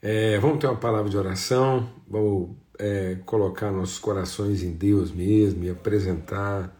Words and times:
É, 0.00 0.38
vamos 0.38 0.58
ter 0.58 0.68
uma 0.68 0.76
palavra 0.76 1.10
de 1.10 1.16
oração, 1.16 1.90
vamos 2.08 2.50
é, 2.78 3.16
colocar 3.26 3.72
nossos 3.72 3.98
corações 3.98 4.62
em 4.62 4.70
Deus 4.70 5.10
mesmo 5.10 5.64
e 5.64 5.70
apresentar 5.70 6.72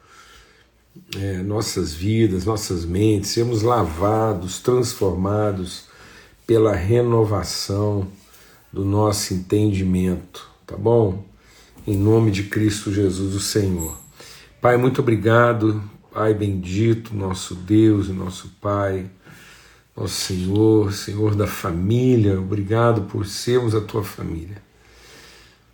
é, 1.17 1.39
nossas 1.39 1.93
vidas, 1.93 2.45
nossas 2.45 2.85
mentes, 2.85 3.31
sermos 3.31 3.63
lavados, 3.63 4.61
transformados 4.61 5.87
pela 6.47 6.73
renovação 6.75 8.07
do 8.73 8.85
nosso 8.85 9.35
entendimento, 9.35 10.49
tá 10.65 10.77
bom? 10.77 11.25
Em 11.87 11.97
nome 11.97 12.31
de 12.31 12.45
Cristo 12.45 12.93
Jesus, 12.93 13.35
o 13.35 13.41
Senhor. 13.41 13.99
Pai, 14.61 14.77
muito 14.77 15.01
obrigado, 15.01 15.83
Pai 16.13 16.35
bendito, 16.35 17.15
nosso 17.15 17.55
Deus 17.55 18.09
e 18.09 18.13
nosso 18.13 18.49
Pai, 18.61 19.11
nosso 19.99 20.09
Senhor, 20.09 20.93
Senhor 20.93 21.35
da 21.35 21.49
família, 21.49 22.39
obrigado 22.39 23.03
por 23.03 23.27
sermos 23.27 23.75
a 23.75 23.81
tua 23.81 24.05
família. 24.05 24.63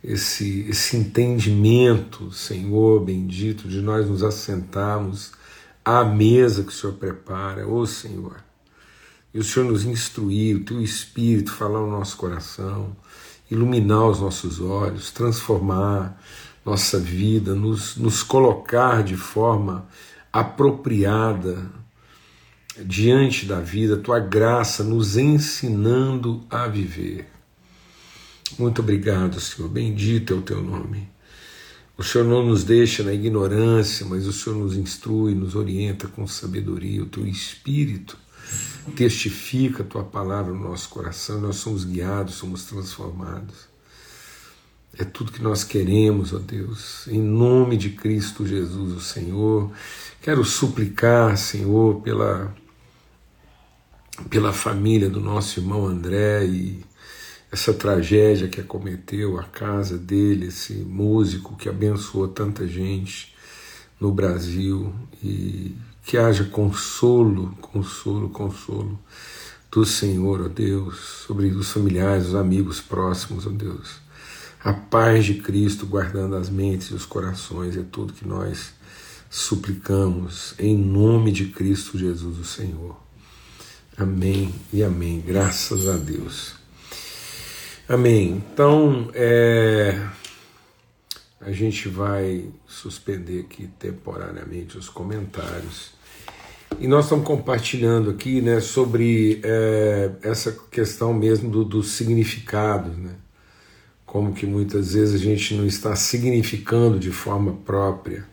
Esse, 0.03 0.65
esse 0.67 0.97
entendimento, 0.97 2.31
Senhor 2.31 3.05
bendito, 3.05 3.67
de 3.67 3.81
nós 3.81 4.09
nos 4.09 4.23
assentarmos 4.23 5.31
à 5.83 6.03
mesa 6.03 6.63
que 6.63 6.69
o 6.69 6.75
Senhor 6.75 6.93
prepara, 6.93 7.67
ô 7.67 7.85
Senhor, 7.85 8.37
e 9.31 9.37
o 9.37 9.43
Senhor 9.43 9.69
nos 9.69 9.85
instruir, 9.85 10.55
o 10.55 10.63
teu 10.63 10.81
Espírito 10.81 11.51
falar 11.51 11.81
no 11.81 11.91
nosso 11.91 12.17
coração, 12.17 12.95
iluminar 13.49 14.07
os 14.07 14.19
nossos 14.19 14.59
olhos, 14.59 15.11
transformar 15.11 16.19
nossa 16.65 16.99
vida, 16.99 17.53
nos, 17.53 17.95
nos 17.95 18.23
colocar 18.23 19.03
de 19.03 19.15
forma 19.15 19.87
apropriada 20.33 21.84
diante 22.83 23.45
da 23.45 23.59
vida, 23.59 23.97
tua 23.97 24.19
graça 24.19 24.83
nos 24.83 25.17
ensinando 25.17 26.43
a 26.49 26.67
viver. 26.67 27.27
Muito 28.57 28.81
obrigado, 28.81 29.39
Senhor. 29.39 29.69
Bendito 29.69 30.33
é 30.33 30.37
o 30.37 30.41
teu 30.41 30.61
nome. 30.61 31.09
O 31.97 32.03
Senhor 32.03 32.25
não 32.25 32.45
nos 32.45 32.63
deixa 32.63 33.03
na 33.03 33.13
ignorância, 33.13 34.05
mas 34.05 34.27
o 34.27 34.33
Senhor 34.33 34.57
nos 34.57 34.75
instrui, 34.75 35.33
nos 35.33 35.55
orienta 35.55 36.07
com 36.07 36.27
sabedoria. 36.27 37.03
O 37.03 37.07
teu 37.07 37.25
Espírito 37.25 38.17
testifica 38.95 39.81
a 39.81 39.85
tua 39.85 40.03
palavra 40.03 40.53
no 40.53 40.69
nosso 40.69 40.89
coração. 40.89 41.39
Nós 41.39 41.55
somos 41.55 41.85
guiados, 41.85 42.35
somos 42.35 42.65
transformados. 42.65 43.73
É 44.97 45.03
tudo 45.03 45.31
que 45.31 45.41
nós 45.41 45.63
queremos, 45.63 46.33
ó 46.33 46.39
Deus, 46.39 47.05
em 47.07 47.19
nome 47.19 47.75
de 47.75 47.89
Cristo 47.89 48.47
Jesus, 48.47 48.93
o 48.93 49.01
Senhor. 49.01 49.71
Quero 50.21 50.43
suplicar, 50.45 51.37
Senhor, 51.37 52.01
pela, 52.01 52.55
pela 54.29 54.53
família 54.53 55.09
do 55.09 55.19
nosso 55.19 55.59
irmão 55.59 55.85
André 55.85 56.45
e 56.45 56.83
essa 57.51 57.73
tragédia 57.73 58.47
que 58.47 58.59
acometeu 58.59 59.39
a 59.39 59.43
casa 59.43 59.97
dele, 59.97 60.47
esse 60.47 60.73
músico 60.73 61.55
que 61.55 61.69
abençoou 61.69 62.27
tanta 62.27 62.67
gente 62.67 63.33
no 63.99 64.11
Brasil 64.11 64.93
e 65.23 65.75
que 66.03 66.17
haja 66.17 66.43
consolo, 66.45 67.55
consolo, 67.61 68.29
consolo 68.29 68.99
do 69.71 69.85
Senhor, 69.85 70.41
ó 70.41 70.47
Deus, 70.47 70.97
sobre 71.27 71.47
os 71.47 71.71
familiares, 71.71 72.27
os 72.27 72.35
amigos 72.35 72.79
próximos, 72.81 73.45
ó 73.45 73.49
Deus 73.49 74.05
a 74.65 74.73
paz 74.73 75.25
de 75.25 75.35
Cristo 75.35 75.85
guardando 75.85 76.35
as 76.35 76.49
mentes 76.49 76.87
e 76.87 76.95
os 76.95 77.05
corações 77.05 77.77
é 77.77 77.83
tudo 77.83 78.13
que 78.13 78.27
nós 78.27 78.73
suplicamos 79.29 80.55
em 80.57 80.75
nome 80.75 81.31
de 81.31 81.49
Cristo 81.49 81.99
Jesus, 81.99 82.39
o 82.39 82.43
Senhor. 82.43 83.04
Amém 83.97 84.53
e 84.73 84.83
amém. 84.83 85.23
Graças 85.25 85.87
a 85.87 85.95
Deus. 85.95 86.55
Amém. 87.87 88.43
Então, 88.51 89.09
é, 89.13 89.97
a 91.39 91.49
gente 91.53 91.87
vai 91.87 92.49
suspender 92.67 93.41
aqui 93.41 93.69
temporariamente 93.79 94.77
os 94.77 94.89
comentários. 94.89 95.91
E 96.77 96.89
nós 96.89 97.05
estamos 97.05 97.25
compartilhando 97.25 98.09
aqui 98.09 98.41
né, 98.41 98.59
sobre 98.59 99.39
é, 99.45 100.11
essa 100.23 100.51
questão 100.69 101.13
mesmo 101.13 101.49
do, 101.49 101.63
do 101.63 101.81
significado, 101.81 102.89
né? 102.89 103.15
como 104.05 104.33
que 104.33 104.45
muitas 104.45 104.93
vezes 104.93 105.21
a 105.21 105.23
gente 105.23 105.55
não 105.55 105.65
está 105.65 105.95
significando 105.95 106.99
de 106.99 107.11
forma 107.11 107.53
própria 107.65 108.25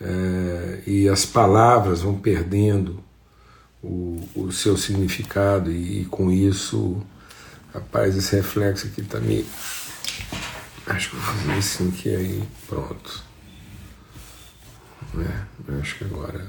é, 0.00 0.82
e 0.88 1.08
as 1.08 1.24
palavras 1.24 2.02
vão 2.02 2.18
perdendo 2.18 2.98
o, 3.82 4.20
o 4.34 4.52
seu 4.52 4.76
significado 4.76 5.70
e, 5.70 6.02
e, 6.02 6.04
com 6.04 6.30
isso, 6.30 7.02
rapaz, 7.74 8.16
esse 8.16 8.36
reflexo 8.36 8.86
aqui 8.86 9.02
tá 9.02 9.18
me. 9.18 9.44
Acho 10.86 11.10
que 11.10 11.16
vou 11.16 11.24
fazer 11.24 11.52
assim 11.52 11.90
que 11.90 12.14
aí 12.14 12.42
pronto. 12.68 13.22
É, 15.18 15.80
acho 15.80 15.98
que 15.98 16.04
agora 16.04 16.48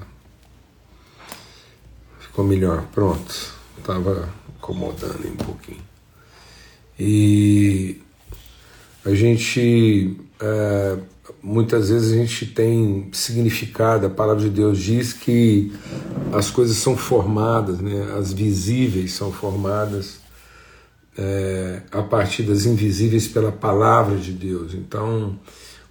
ficou 2.19 2.45
melhor. 2.45 2.83
Pronto. 2.93 3.53
Estava 3.77 4.33
incomodando 4.55 5.27
um 5.27 5.35
pouquinho. 5.35 5.83
E 6.97 8.01
a 9.03 9.13
gente 9.13 10.17
é, 10.39 10.97
muitas 11.41 11.89
vezes 11.89 12.11
a 12.11 12.15
gente 12.17 12.47
tem 12.47 13.09
significado, 13.11 14.07
a 14.07 14.09
palavra 14.09 14.43
de 14.43 14.49
Deus 14.49 14.77
diz 14.79 15.13
que 15.13 15.71
as 16.33 16.49
coisas 16.49 16.77
são 16.77 16.97
formadas, 16.97 17.79
né? 17.79 18.13
as 18.17 18.33
visíveis 18.33 19.13
são 19.13 19.31
formadas 19.31 20.19
é, 21.17 21.81
a 21.91 22.01
partir 22.01 22.43
das 22.43 22.65
invisíveis 22.65 23.27
pela 23.27 23.51
palavra 23.51 24.17
de 24.17 24.31
Deus. 24.31 24.73
Então, 24.73 25.39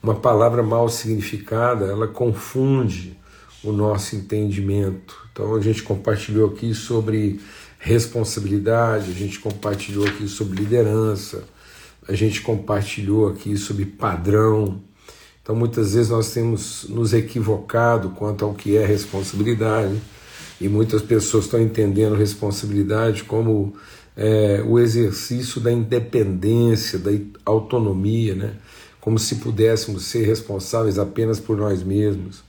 uma 0.03 0.15
palavra 0.15 0.63
mal 0.63 0.89
significada, 0.89 1.87
ela 1.87 2.09
confunde 2.09 3.17
o 3.63 3.73
nosso 3.73 4.17
entendimento. 4.17 5.17
Então, 5.33 5.55
a 5.55 5.61
gente 5.61 5.83
compartilhou 5.83 6.51
aqui 6.51 6.75
sobre 6.75 7.41
responsabilidade, 7.79 9.11
a 9.11 9.15
gente 9.15 9.39
compartilhou 9.39 10.07
aqui 10.07 10.29
sobre 10.29 10.61
liderança, 10.61 11.45
a 12.07 12.15
gente 12.15 12.41
compartilhou 12.41 13.29
aqui 13.29 13.57
sobre 13.57 13.87
padrão. 13.87 14.83
Então, 15.43 15.57
muitas 15.57 15.95
vezes 15.95 16.09
nós 16.09 16.33
temos 16.33 16.87
nos 16.89 17.13
equivocado 17.13 18.11
quanto 18.11 18.45
ao 18.45 18.55
que 18.55 18.77
é 18.77 18.87
responsabilidade, 18.87 20.01
e 20.61 20.69
muitas 20.69 21.03
pessoas 21.03 21.47
estão 21.47 21.61
entendendo 21.61 22.15
responsabilidade 22.15 23.25
como 23.25 23.75
é, 24.17 24.63
o 24.65 24.79
exercício 24.79 25.61
da 25.61 25.73
independência, 25.73 26.99
da 26.99 27.11
autonomia, 27.45 28.35
né? 28.35 28.55
como 29.01 29.19
se 29.19 29.37
pudéssemos 29.37 30.05
ser 30.05 30.25
responsáveis 30.25 30.99
apenas 30.99 31.41
por 31.41 31.57
nós 31.57 31.83
mesmos. 31.83 32.45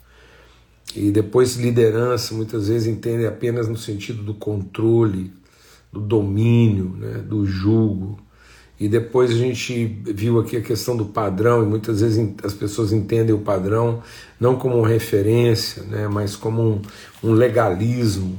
E 0.96 1.10
depois, 1.10 1.56
liderança, 1.56 2.36
muitas 2.36 2.68
vezes 2.68 2.88
entendem 2.88 3.26
apenas 3.26 3.68
no 3.68 3.76
sentido 3.78 4.22
do 4.22 4.36
controle, 4.36 5.34
do 5.92 6.00
domínio, 6.00 6.96
né? 7.00 7.18
do 7.18 7.46
julgo. 7.48 8.20
E 8.80 8.90
depois 8.90 9.32
a 9.32 9.36
gente 9.36 9.86
viu 10.04 10.40
aqui 10.40 10.58
a 10.58 10.62
questão 10.62 10.98
do 10.98 11.06
padrão, 11.06 11.64
e 11.64 11.66
muitas 11.66 12.02
vezes 12.02 12.34
as 12.44 12.54
pessoas 12.54 12.92
entendem 12.92 13.34
o 13.34 13.40
padrão 13.40 14.02
não 14.40 14.56
como 14.56 14.82
referência, 14.82 15.84
né, 15.84 16.08
mas 16.08 16.36
como 16.36 16.62
um, 16.62 16.82
um 17.24 17.34
legalismo. 17.34 18.38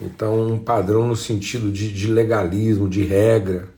Então, 0.00 0.52
um 0.52 0.58
padrão 0.58 1.08
no 1.08 1.16
sentido 1.16 1.70
de, 1.70 1.92
de 1.92 2.06
legalismo, 2.06 2.88
de 2.88 3.04
regra, 3.04 3.68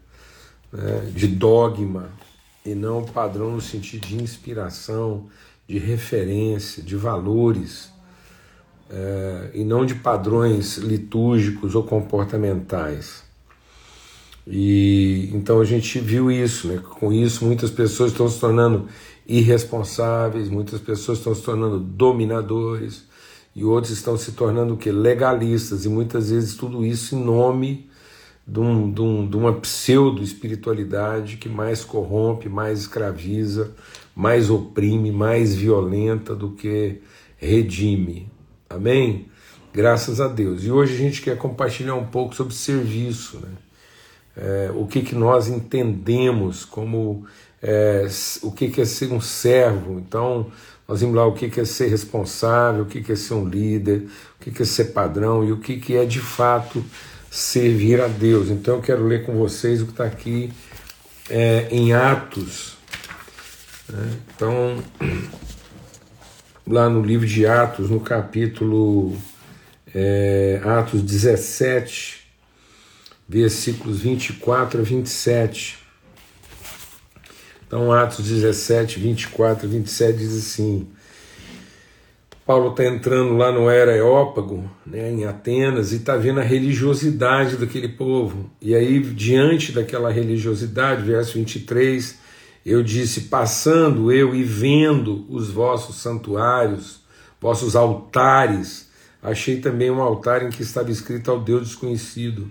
né, 0.73 1.11
de 1.15 1.27
dogma, 1.27 2.11
e 2.65 2.75
não 2.75 3.05
padrão 3.05 3.53
no 3.53 3.61
sentido 3.61 4.07
de 4.07 4.23
inspiração, 4.23 5.27
de 5.67 5.79
referência, 5.79 6.83
de 6.83 6.97
valores, 6.97 7.91
é, 8.91 9.51
e 9.55 9.65
não 9.65 9.85
de 9.85 9.95
padrões 9.95 10.79
litúrgicos 10.79 11.75
ou 11.75 11.83
comportamentais. 11.83 13.28
E 14.51 15.31
então 15.35 15.61
a 15.61 15.65
gente 15.65 16.01
viu 16.01 16.31
isso, 16.31 16.69
né? 16.69 16.79
Com 16.79 17.13
isso 17.13 17.45
muitas 17.45 17.71
pessoas 17.71 18.13
estão 18.13 18.27
se 18.29 18.41
tornando 18.41 18.89
irresponsáveis, 19.27 20.49
muitas 20.49 20.81
pessoas 20.81 21.19
estão 21.19 21.35
se 21.35 21.43
tornando 21.43 21.79
dominadores 21.79 23.07
e 23.55 23.63
outros 23.63 23.93
estão 23.93 24.17
se 24.17 24.33
tornando 24.33 24.75
o 24.75 24.77
que 24.79 24.91
legalistas 24.91 25.85
e 25.85 25.89
muitas 25.89 26.31
vezes 26.31 26.55
tudo 26.57 26.85
isso 26.85 27.15
em 27.15 27.23
nome 27.23 27.91
de, 28.47 28.59
um, 28.59 28.91
de, 28.91 29.03
um, 29.03 29.29
de 29.29 29.37
uma 29.37 29.53
pseudo 29.61 30.23
espiritualidade 30.23 31.37
que 31.37 31.49
mais 31.49 31.85
corrompe, 31.85 32.49
mais 32.49 32.81
escraviza, 32.81 33.75
mais 34.17 34.49
oprime, 34.49 35.13
mais 35.13 35.55
violenta 35.55 36.35
do 36.35 36.53
que 36.53 37.03
redime. 37.37 38.31
Amém? 38.71 39.27
Graças 39.75 40.23
a 40.23 40.27
Deus. 40.27 40.65
E 40.65 40.71
hoje 40.71 40.95
a 40.95 40.97
gente 40.97 41.21
quer 41.21 41.37
compartilhar 41.37 41.97
um 41.97 42.07
pouco 42.07 42.35
sobre 42.35 42.55
serviço, 42.55 43.39
né? 43.41 43.68
É, 44.39 44.71
o 44.75 44.87
que, 44.87 45.03
que 45.03 45.15
nós 45.15 45.49
entendemos 45.49 46.65
como 46.65 47.27
é, 47.63 48.07
o 48.43 48.53
que, 48.53 48.69
que 48.69 48.81
é 48.81 48.85
ser 48.85 49.13
um 49.13 49.21
servo. 49.21 49.99
Então, 49.99 50.47
nós 50.87 51.01
vimos 51.01 51.17
lá 51.17 51.27
o 51.27 51.33
que, 51.33 51.51
que 51.51 51.61
é 51.61 51.65
ser 51.65 51.89
responsável, 51.89 52.85
o 52.85 52.87
que, 52.87 53.03
que 53.03 53.13
é 53.13 53.17
ser 53.17 53.35
um 53.35 53.47
líder, 53.47 54.09
o 54.41 54.45
que, 54.45 54.51
que 54.51 54.63
é 54.63 54.65
ser 54.65 54.87
padrão 54.87 55.45
e 55.45 55.53
o 55.53 55.59
que, 55.59 55.77
que 55.77 55.97
é 55.97 56.05
de 56.05 56.21
fato 56.21 56.83
servir 57.31 58.01
a 58.01 58.09
Deus. 58.09 58.49
Então 58.49 58.77
eu 58.77 58.81
quero 58.81 59.07
ler 59.07 59.27
com 59.27 59.37
vocês 59.37 59.83
o 59.83 59.87
que 59.87 59.91
está 59.91 60.05
aqui 60.05 60.51
é, 61.29 61.69
em 61.71 61.93
Atos. 61.93 62.79
Né? 63.89 64.19
Então, 64.35 64.83
lá 66.67 66.89
no 66.89 67.03
livro 67.03 67.27
de 67.27 67.47
Atos, 67.47 67.91
no 67.91 68.01
capítulo 68.01 69.15
é, 69.95 70.61
Atos 70.65 71.03
17, 71.03 72.18
versículos 73.29 74.01
24 74.01 74.81
a 74.81 74.85
27. 74.85 75.79
Então, 77.67 77.93
Atos 77.93 78.25
17, 78.25 78.99
24 78.99 79.67
a 79.67 79.71
27 79.71 80.19
diz 80.19 80.35
assim: 80.35 80.89
Paulo 82.47 82.71
está 82.71 82.87
entrando 82.87 83.37
lá 83.37 83.53
no 83.53 83.69
Areópago, 83.69 84.71
né, 84.87 85.11
em 85.11 85.27
Atenas, 85.27 85.93
e 85.93 85.97
está 85.97 86.17
vendo 86.17 86.41
a 86.41 86.43
religiosidade 86.43 87.59
daquele 87.59 87.89
povo. 87.89 88.51
E 88.63 88.75
aí, 88.75 88.99
diante 89.01 89.71
daquela 89.71 90.11
religiosidade, 90.11 91.03
verso 91.03 91.35
23, 91.35 92.19
eu 92.65 92.83
disse: 92.83 93.23
Passando 93.23 94.11
eu 94.11 94.35
e 94.35 94.43
vendo 94.43 95.27
os 95.29 95.51
vossos 95.51 95.97
santuários, 95.97 97.03
vossos 97.39 97.77
altares, 97.77 98.89
achei 99.23 99.61
também 99.61 99.91
um 99.91 100.01
altar 100.01 100.43
em 100.43 100.49
que 100.49 100.63
estava 100.63 100.91
escrito 100.91 101.31
ao 101.31 101.39
Deus 101.39 101.69
desconhecido. 101.69 102.51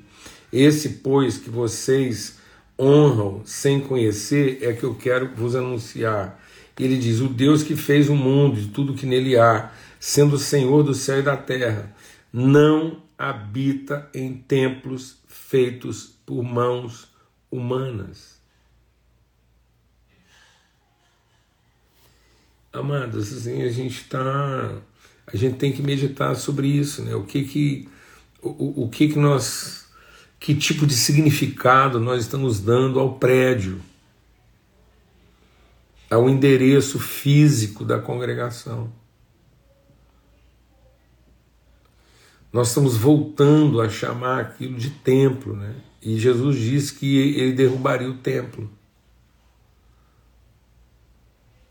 Esse, 0.51 0.89
pois, 0.89 1.38
que 1.38 1.49
vocês 1.49 2.38
honram 2.79 3.41
sem 3.45 3.81
conhecer, 3.81 4.59
é 4.61 4.73
que 4.73 4.83
eu 4.83 4.95
quero 4.95 5.33
vos 5.35 5.55
anunciar. 5.55 6.41
Ele 6.79 6.97
diz: 6.97 7.19
O 7.19 7.27
Deus 7.27 7.63
que 7.63 7.75
fez 7.75 8.09
o 8.09 8.15
mundo 8.15 8.59
e 8.59 8.67
tudo 8.67 8.94
que 8.94 9.05
nele 9.05 9.38
há, 9.38 9.71
sendo 9.99 10.35
o 10.35 10.39
Senhor 10.39 10.83
do 10.83 10.94
céu 10.94 11.19
e 11.19 11.23
da 11.23 11.35
terra, 11.35 11.94
não 12.31 13.01
habita 13.17 14.09
em 14.13 14.33
templos 14.33 15.17
feitos 15.27 16.15
por 16.25 16.44
mãos 16.44 17.07
humanas. 17.50 18.38
Amados, 22.71 23.33
assim, 23.33 23.63
a 23.63 23.71
gente 23.71 24.01
está. 24.01 24.81
A 25.25 25.35
gente 25.35 25.57
tem 25.57 25.71
que 25.71 25.81
meditar 25.81 26.35
sobre 26.35 26.67
isso, 26.67 27.01
né? 27.01 27.15
O 27.15 27.23
que 27.23 27.43
que. 27.43 27.89
O, 28.41 28.83
o 28.83 28.89
que 28.89 29.09
que 29.09 29.17
nós. 29.17 29.87
Que 30.47 30.55
tipo 30.55 30.88
de 30.88 30.95
significado 30.95 31.99
nós 31.99 32.21
estamos 32.21 32.61
dando 32.61 33.01
ao 33.01 33.15
prédio, 33.15 33.81
ao 36.09 36.29
endereço 36.29 36.99
físico 36.99 37.83
da 37.83 37.99
congregação. 37.99 38.89
Nós 42.49 42.69
estamos 42.69 42.95
voltando 42.95 43.81
a 43.81 43.89
chamar 43.89 44.39
aquilo 44.39 44.77
de 44.77 44.89
templo, 44.89 45.53
né? 45.53 45.75
E 46.01 46.17
Jesus 46.17 46.55
disse 46.57 46.93
que 46.93 47.17
ele 47.17 47.51
derrubaria 47.51 48.09
o 48.09 48.17
templo. 48.17 48.71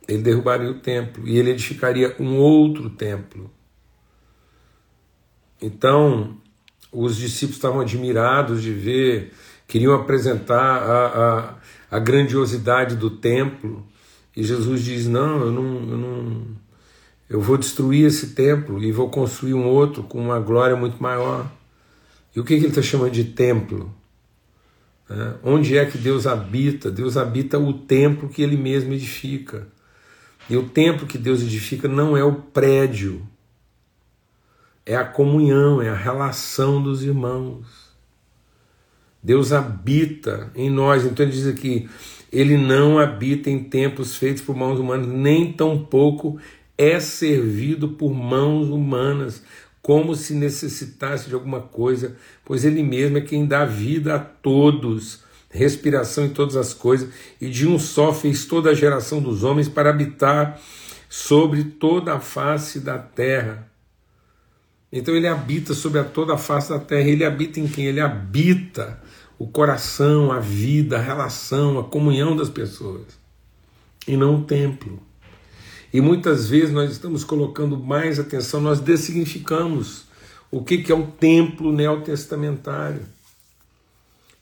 Ele 0.07 0.23
derrubaria 0.23 0.71
o 0.71 0.81
templo 0.81 1.27
e 1.27 1.39
ele 1.39 1.53
edificaria 1.53 2.15
um 2.21 2.37
outro 2.37 2.91
templo. 2.91 3.51
Então, 5.63 6.39
os 6.93 7.17
discípulos 7.17 7.57
estavam 7.57 7.81
admirados 7.81 8.63
de 8.63 8.73
ver, 8.73 9.33
queriam 9.67 9.95
apresentar 9.95 10.83
a, 10.83 11.07
a, 11.91 11.97
a 11.97 11.99
grandiosidade 11.99 12.97
do 12.97 13.11
templo. 13.11 13.87
E 14.35 14.43
Jesus 14.43 14.83
diz: 14.83 15.07
Não, 15.07 15.41
eu 15.41 15.53
não, 15.53 15.75
eu 15.91 15.99
não, 15.99 16.47
eu 17.29 17.41
vou 17.41 17.57
destruir 17.57 18.07
esse 18.07 18.29
templo 18.29 18.83
e 18.83 18.93
vou 18.93 19.11
construir 19.11 19.55
um 19.55 19.67
outro 19.67 20.03
com 20.03 20.21
uma 20.21 20.39
glória 20.39 20.77
muito 20.77 21.03
maior. 21.03 21.51
E 22.35 22.41
o 22.41 22.45
que, 22.45 22.55
que 22.57 22.61
ele 22.61 22.69
está 22.69 22.83
chamando 22.83 23.13
de 23.13 23.25
templo? 23.25 23.93
É, 25.09 25.35
onde 25.43 25.79
é 25.79 25.85
que 25.87 25.97
Deus 25.97 26.27
habita? 26.27 26.91
Deus 26.91 27.17
habita 27.17 27.59
o 27.59 27.73
templo 27.73 28.29
que 28.29 28.43
ele 28.43 28.57
mesmo 28.57 28.93
edifica. 28.93 29.69
E 30.49 30.57
o 30.57 30.69
templo 30.69 31.07
que 31.07 31.19
Deus 31.19 31.43
edifica 31.43 31.89
não 31.89 32.17
é 32.17 32.23
o 32.23 32.35
prédio, 32.35 33.27
é 34.87 34.97
a 34.97 35.05
comunhão, 35.05 35.83
é 35.83 35.91
a 35.91 35.95
relação 35.95 36.83
dos 36.83 37.03
irmãos. 37.03 37.67
Deus 39.23 39.53
habita 39.53 40.51
em 40.55 40.71
nós. 40.71 41.05
Então 41.05 41.27
ele 41.27 41.33
diz 41.33 41.47
aqui: 41.47 41.89
ele 42.33 42.57
não 42.57 42.99
habita 42.99 43.51
em 43.51 43.63
templos 43.63 44.15
feitos 44.15 44.43
por 44.43 44.57
mãos 44.57 44.79
humanas, 44.79 45.07
nem 45.07 45.53
tampouco 45.53 46.39
é 46.79 47.01
servido 47.01 47.91
por 47.91 48.13
mãos 48.13 48.69
humanas, 48.69 49.43
como 49.81 50.15
se 50.15 50.35
necessitasse 50.35 51.29
de 51.29 51.35
alguma 51.35 51.61
coisa, 51.61 52.17
pois 52.45 52.65
Ele 52.65 52.83
mesmo 52.83 53.19
é 53.19 53.21
quem 53.21 53.47
dá 53.47 53.65
vida 53.65 54.17
a 54.17 54.19
todos, 54.19 55.21
respiração 55.49 56.27
em 56.27 56.31
todas 56.31 56.57
as 56.57 56.75
coisas, 56.75 57.09
e 57.41 57.49
de 57.49 57.67
um 57.67 57.79
só 57.79 58.13
fez 58.13 58.45
toda 58.45 58.71
a 58.71 58.75
geração 58.75 59.23
dos 59.23 59.45
homens 59.45 59.69
para 59.69 59.91
habitar 59.91 60.61
sobre 61.09 61.65
toda 61.65 62.15
a 62.15 62.21
face 62.21 62.81
da 62.81 62.99
terra. 62.99 63.71
Então 64.97 65.15
ele 65.15 65.29
habita 65.29 65.75
sobre 65.75 66.03
toda 66.05 66.33
a 66.33 66.39
face 66.39 66.71
da 66.71 66.79
terra. 66.79 67.07
Ele 67.07 67.23
habita 67.23 67.61
em 67.61 67.69
quem? 67.69 67.85
Ele 67.85 68.01
habita 68.01 68.99
o 69.39 69.47
coração, 69.47 70.33
a 70.33 70.41
vida, 70.41 70.97
a 70.97 71.03
relação, 71.03 71.79
a 71.79 71.85
comunhão 71.85 72.35
das 72.35 72.49
pessoas. 72.49 73.05
E 74.09 74.17
não 74.17 74.37
o 74.37 74.45
templo. 74.45 74.99
E 75.93 76.01
muitas 76.01 76.49
vezes 76.49 76.73
nós 76.73 76.91
estamos 76.91 77.25
colocando 77.25 77.77
mais 77.77 78.19
atenção, 78.19 78.59
nós 78.59 78.81
dessignificamos 78.81 80.07
o 80.51 80.65
que, 80.65 80.79
que 80.79 80.91
é 80.91 80.95
o 80.95 81.07
templo 81.07 81.71
neotestamentário. 81.73 83.03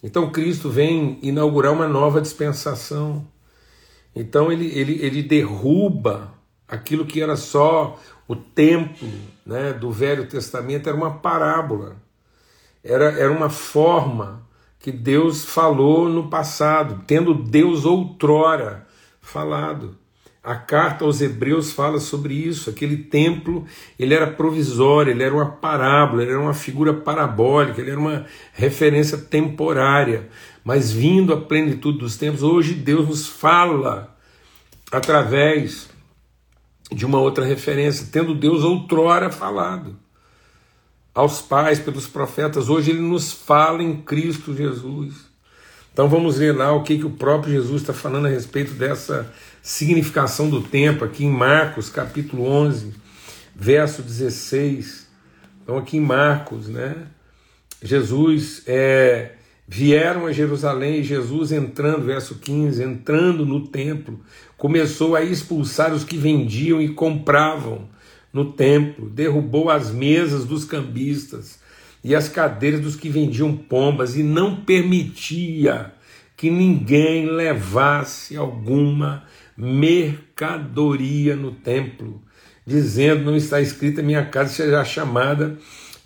Então 0.05 0.31
Cristo 0.31 0.71
vem 0.71 1.19
inaugurar 1.21 1.73
uma 1.73 1.89
nova 1.89 2.21
dispensação. 2.21 3.27
Então 4.15 4.53
ele, 4.53 4.67
ele, 4.67 5.05
ele 5.05 5.21
derruba 5.21 6.33
aquilo 6.69 7.05
que 7.05 7.21
era 7.21 7.35
só 7.35 8.01
o 8.29 8.37
templo 8.37 9.34
né, 9.45 9.73
do 9.73 9.91
Velho 9.91 10.27
Testamento, 10.27 10.89
era 10.89 10.97
uma 10.97 11.19
parábola, 11.19 11.97
era, 12.83 13.13
era 13.13 13.33
uma 13.33 13.51
forma 13.51 14.43
que 14.79 14.93
Deus 14.93 15.45
falou 15.45 16.09
no 16.09 16.29
passado, 16.29 17.03
tendo 17.07 17.35
Deus 17.35 17.85
outrora 17.85 18.87
falado. 19.21 19.97
A 20.43 20.55
carta 20.55 21.07
aos 21.07 21.23
Hebreus 21.23 21.73
fala 21.73 21.99
sobre 21.99 22.35
isso. 22.35 22.69
Aquele 22.69 22.99
templo, 22.99 23.65
ele 23.99 24.13
era 24.13 24.27
provisório, 24.27 25.11
ele 25.11 25.23
era 25.23 25.35
uma 25.35 25.53
parábola, 25.53 26.21
ele 26.23 26.33
era 26.33 26.41
uma 26.41 26.53
figura 26.53 26.93
parabólica, 26.93 27.81
ele 27.81 27.93
era 27.93 27.99
uma 27.99 28.27
referência 28.53 29.17
temporária. 29.17 30.29
Mas 30.63 30.93
vindo 30.93 31.33
à 31.33 31.41
plenitude 31.41 31.97
dos 31.97 32.19
tempos, 32.19 32.43
hoje 32.43 32.75
Deus 32.75 33.09
nos 33.09 33.27
fala 33.27 34.15
através 34.93 35.89
de 36.93 37.05
uma 37.05 37.19
outra 37.19 37.45
referência, 37.45 38.09
tendo 38.11 38.35
Deus 38.35 38.63
outrora 38.63 39.31
falado 39.31 39.97
aos 41.15 41.41
pais 41.41 41.79
pelos 41.79 42.07
profetas, 42.07 42.69
hoje 42.69 42.91
ele 42.91 43.01
nos 43.01 43.33
fala 43.33 43.83
em 43.83 44.03
Cristo 44.03 44.55
Jesus. 44.55 45.15
Então 45.93 46.09
vamos 46.09 46.39
ver 46.39 46.53
lá 46.57 46.73
o 46.73 46.83
que, 46.83 46.99
que 46.99 47.07
o 47.07 47.11
próprio 47.11 47.53
Jesus 47.53 47.83
está 47.83 47.93
falando 47.93 48.27
a 48.27 48.31
respeito 48.31 48.73
dessa 48.73 49.33
significação 49.63 50.51
do 50.51 50.61
tempo, 50.61 51.05
aqui 51.05 51.25
em 51.25 51.31
Marcos, 51.31 51.89
capítulo 51.89 52.45
11, 52.47 52.93
verso 53.55 54.03
16. 54.03 55.07
Então, 55.63 55.79
aqui 55.79 55.97
em 55.97 56.01
Marcos, 56.01 56.69
né? 56.69 57.07
Jesus 57.81 58.63
é, 58.67 59.37
vieram 59.67 60.27
a 60.27 60.33
Jerusalém 60.33 61.03
Jesus 61.03 61.53
entrando, 61.53 62.05
verso 62.05 62.35
15, 62.35 62.83
entrando 62.83 63.47
no 63.47 63.67
templo, 63.69 64.21
começou 64.65 65.15
a 65.15 65.23
expulsar 65.23 65.93
os 65.93 66.05
que 66.05 66.17
vendiam 66.17 66.81
e 66.81 66.89
compravam 66.89 67.83
no 68.33 68.53
templo, 68.53 69.11
derrubou 69.11 69.69
as 69.69 69.91
mesas 69.91 70.47
dos 70.47 70.65
cambistas 70.65 71.59
e 72.03 72.15
as 72.15 72.31
cadeiras 72.31 72.81
dos 72.81 72.97
que 72.97 73.11
vendiam 73.11 73.55
pombas 73.55 74.17
e 74.17 74.23
não 74.23 74.57
permitia 74.57 75.93
que 76.35 76.51
ninguém 76.51 77.27
levasse 77.27 78.39
alguma 78.39 79.25
mercadoria 79.55 81.37
no 81.37 81.51
templo, 81.51 82.23
dizendo: 82.67 83.23
Não 83.23 83.37
está 83.37 83.61
escrita 83.61 84.03
minha 84.03 84.25
casa 84.25 84.55
seja 84.55 84.83
chamada 84.83 85.59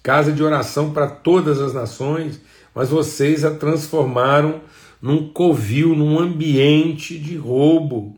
casa 0.02 0.32
de 0.32 0.42
oração 0.42 0.92
para 0.92 1.06
todas 1.06 1.60
as 1.60 1.72
nações, 1.72 2.40
mas 2.74 2.88
vocês 2.88 3.44
a 3.44 3.52
transformaram 3.52 4.62
num 5.00 5.28
covil, 5.28 5.94
num 5.94 6.18
ambiente 6.18 7.16
de 7.16 7.36
roubo. 7.36 8.17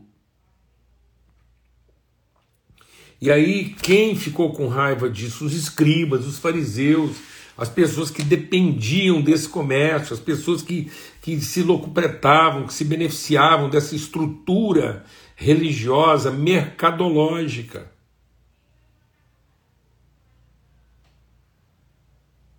E 3.21 3.29
aí, 3.29 3.75
quem 3.83 4.15
ficou 4.15 4.51
com 4.51 4.67
raiva 4.67 5.07
disso? 5.07 5.45
Os 5.45 5.53
escribas, 5.53 6.25
os 6.25 6.39
fariseus, 6.39 7.17
as 7.55 7.69
pessoas 7.69 8.09
que 8.09 8.23
dependiam 8.23 9.21
desse 9.21 9.47
comércio, 9.47 10.15
as 10.15 10.19
pessoas 10.19 10.63
que, 10.63 10.91
que 11.21 11.39
se 11.39 11.61
locupretavam, 11.61 12.65
que 12.65 12.73
se 12.73 12.83
beneficiavam 12.83 13.69
dessa 13.69 13.95
estrutura 13.95 15.05
religiosa, 15.35 16.31
mercadológica. 16.31 17.91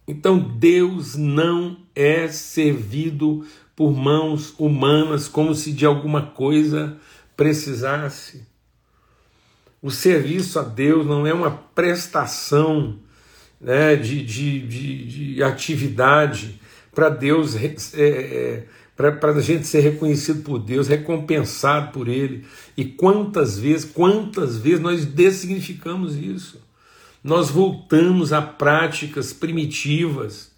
Então 0.06 0.38
Deus 0.38 1.16
não 1.16 1.78
é 1.92 2.28
servido 2.28 3.44
por 3.74 3.92
mãos 3.92 4.54
humanas 4.56 5.26
como 5.26 5.56
se 5.56 5.72
de 5.72 5.84
alguma 5.84 6.22
coisa 6.22 6.96
precisasse. 7.36 8.51
O 9.82 9.90
serviço 9.90 10.60
a 10.60 10.62
Deus 10.62 11.04
não 11.04 11.26
é 11.26 11.34
uma 11.34 11.50
prestação 11.50 13.00
né, 13.60 13.96
de, 13.96 14.22
de, 14.24 14.60
de, 14.60 15.34
de 15.34 15.42
atividade 15.42 16.60
para 16.94 17.08
Deus, 17.08 17.56
é, 17.56 17.74
é, 17.94 18.64
para 18.94 19.32
a 19.32 19.40
gente 19.40 19.66
ser 19.66 19.80
reconhecido 19.80 20.42
por 20.42 20.60
Deus, 20.60 20.86
recompensado 20.86 21.90
por 21.92 22.06
Ele. 22.06 22.44
E 22.76 22.84
quantas 22.84 23.58
vezes, 23.58 23.84
quantas 23.84 24.56
vezes 24.56 24.80
nós 24.80 25.04
dessignificamos 25.04 26.16
isso? 26.16 26.62
Nós 27.24 27.50
voltamos 27.50 28.32
a 28.32 28.42
práticas 28.42 29.32
primitivas. 29.32 30.52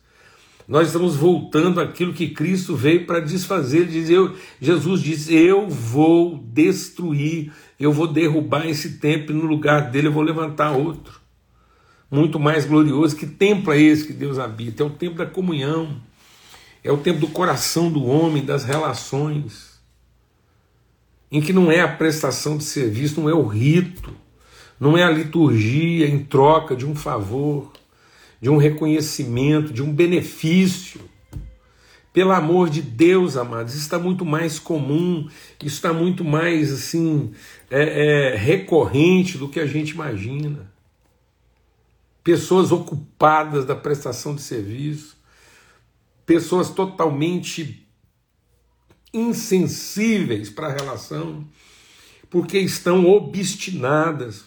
Nós 0.67 0.87
estamos 0.89 1.15
voltando 1.15 1.79
àquilo 1.79 2.15
que 2.15 2.31
Cristo 2.31 2.75
veio 2.75 3.07
para 3.07 3.21
desfazer. 3.21 3.87
Diz, 3.87 4.09
eu, 4.09 4.35
Jesus 4.61 5.03
diz: 5.03 5.29
Eu 5.29 5.69
vou 5.69 6.39
destruir, 6.39 7.53
eu 7.79 7.93
vou 7.93 8.07
derrubar 8.07 8.67
esse 8.67 8.99
templo 8.99 9.35
e 9.35 9.39
no 9.39 9.47
lugar 9.47 9.91
dele 9.91 10.09
eu 10.09 10.13
vou 10.13 10.23
levantar 10.23 10.73
outro. 10.73 11.21
Muito 12.11 12.39
mais 12.39 12.65
glorioso. 12.65 13.17
Que 13.17 13.27
templo 13.27 13.73
é 13.73 13.81
esse 13.81 14.07
que 14.07 14.13
Deus 14.13 14.39
habita? 14.39 14.83
É 14.83 14.87
o 14.87 14.91
templo 14.91 15.19
da 15.19 15.27
comunhão, 15.27 16.01
é 16.83 16.93
o 16.93 16.99
templo 16.99 17.21
do 17.21 17.33
coração 17.33 17.91
do 17.91 18.05
homem, 18.05 18.45
das 18.45 18.65
relações, 18.65 19.81
em 21.31 21.41
que 21.41 21.53
não 21.53 21.71
é 21.71 21.81
a 21.81 21.89
prestação 21.89 22.57
de 22.57 22.65
serviço, 22.65 23.21
não 23.21 23.29
é 23.29 23.35
o 23.35 23.47
rito 23.47 24.15
não 24.79 24.97
é 24.97 25.03
a 25.03 25.11
liturgia 25.11 26.07
em 26.07 26.19
troca 26.19 26.75
de 26.75 26.85
um 26.85 26.95
favor, 26.95 27.73
de 28.41 28.51
um 28.51 28.57
reconhecimento, 28.57 29.73
de 29.73 29.83
um 29.83 29.93
benefício. 29.93 31.01
Pelo 32.15 32.31
amor 32.31 32.71
de 32.71 32.81
Deus, 32.81 33.37
amados, 33.37 33.75
isso 33.75 33.83
está 33.83 33.99
muito 33.99 34.25
mais 34.25 34.61
comum, 34.61 35.29
isso 35.61 35.75
está 35.75 35.93
muito 35.93 36.25
mais 36.25 36.73
assim 36.73 37.33
é, 37.69 38.33
é, 38.33 38.37
recorrente 38.37 39.37
do 39.37 39.49
que 39.49 39.59
a 39.59 39.67
gente 39.67 39.91
imagina. 39.91 40.73
Pessoas 42.23 42.71
ocupadas 42.71 43.67
da 43.67 43.75
prestação 43.75 44.33
de 44.33 44.43
serviço, 44.43 45.17
pessoas 46.25 46.71
totalmente 46.71 47.85
insensíveis 49.13 50.49
para 50.49 50.69
a 50.69 50.73
relação, 50.73 51.45
porque 52.31 52.59
estão 52.59 53.07
obstinadas 53.07 54.45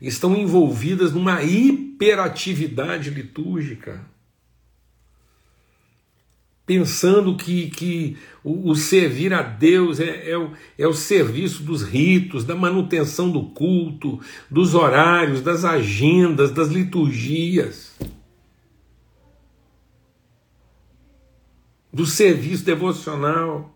estão 0.00 0.36
envolvidas 0.36 1.12
numa 1.12 1.42
hiperatividade 1.42 3.10
litúrgica, 3.10 4.04
pensando 6.68 7.34
que, 7.34 7.70
que 7.70 8.16
o, 8.44 8.70
o 8.70 8.76
servir 8.76 9.32
a 9.32 9.42
Deus 9.42 9.98
é, 9.98 10.30
é, 10.30 10.38
o, 10.38 10.52
é 10.78 10.86
o 10.86 10.92
serviço 10.92 11.64
dos 11.64 11.82
ritos, 11.82 12.44
da 12.44 12.54
manutenção 12.54 13.30
do 13.30 13.46
culto, 13.46 14.20
dos 14.48 14.74
horários, 14.74 15.40
das 15.40 15.64
agendas, 15.64 16.52
das 16.52 16.68
liturgias. 16.68 17.88
do 21.92 22.06
serviço 22.06 22.64
devocional. 22.64 23.74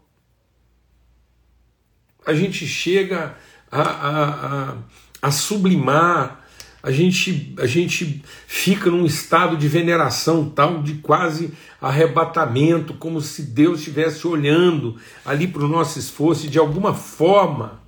A 2.24 2.32
gente 2.34 2.66
chega 2.66 3.36
a, 3.70 3.82
a, 3.82 4.70
a, 4.70 4.76
a 5.22 5.30
sublimar, 5.32 6.41
a 6.82 6.90
gente, 6.90 7.54
a 7.58 7.66
gente 7.66 8.22
fica 8.46 8.90
num 8.90 9.06
estado 9.06 9.56
de 9.56 9.68
veneração 9.68 10.50
tal, 10.50 10.82
de 10.82 10.94
quase 10.94 11.52
arrebatamento, 11.80 12.94
como 12.94 13.20
se 13.20 13.42
Deus 13.42 13.78
estivesse 13.78 14.26
olhando 14.26 14.96
ali 15.24 15.46
para 15.46 15.64
o 15.64 15.68
nosso 15.68 15.98
esforço 15.98 16.46
e 16.46 16.50
de 16.50 16.58
alguma 16.58 16.92
forma 16.92 17.80